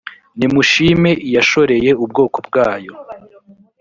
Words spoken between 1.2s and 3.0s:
iyashorereye ubwoko bwayo